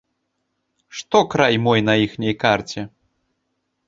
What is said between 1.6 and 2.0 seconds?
мой на